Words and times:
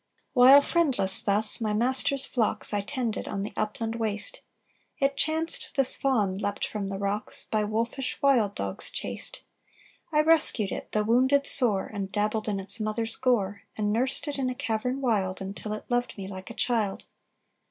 "While, 0.33 0.63
friendless, 0.63 1.21
thus, 1.21 1.61
my 1.61 1.73
master's 1.73 2.25
flocks 2.25 2.73
I 2.73 2.81
tended 2.81 3.27
on 3.27 3.43
the 3.43 3.53
upland 3.55 3.97
waste, 3.97 4.41
It 4.97 5.15
chanced 5.15 5.75
this 5.75 5.95
fawn 5.95 6.39
leapt 6.39 6.65
from 6.65 6.87
the 6.87 6.97
rocks, 6.97 7.45
By 7.51 7.65
wolfish 7.65 8.19
wild 8.19 8.55
dogs 8.55 8.89
chased: 8.89 9.43
I 10.11 10.21
rescued 10.21 10.71
it, 10.71 10.91
though 10.93 11.03
wounded 11.03 11.45
sore 11.45 11.85
And 11.85 12.11
dabbled 12.11 12.47
in 12.47 12.59
its 12.59 12.79
mother's 12.79 13.15
gore; 13.15 13.61
And 13.77 13.93
nursed 13.93 14.27
it 14.27 14.39
in 14.39 14.49
a 14.49 14.55
cavern 14.55 15.01
wild, 15.01 15.39
Until 15.39 15.71
it 15.73 15.85
loved 15.87 16.17
me 16.17 16.27
like 16.27 16.49
a 16.49 16.55
child. 16.55 17.05